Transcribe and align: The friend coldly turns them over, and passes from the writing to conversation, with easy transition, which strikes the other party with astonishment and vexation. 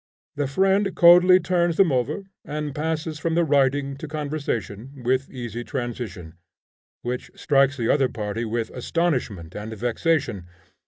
The 0.35 0.47
friend 0.47 0.95
coldly 0.95 1.39
turns 1.39 1.77
them 1.77 1.91
over, 1.91 2.23
and 2.43 2.73
passes 2.73 3.19
from 3.19 3.35
the 3.35 3.43
writing 3.43 3.95
to 3.97 4.07
conversation, 4.07 5.03
with 5.03 5.29
easy 5.29 5.63
transition, 5.63 6.33
which 7.03 7.29
strikes 7.35 7.77
the 7.77 7.89
other 7.93 8.09
party 8.09 8.43
with 8.43 8.71
astonishment 8.71 9.53
and 9.55 9.71
vexation. 9.75 10.47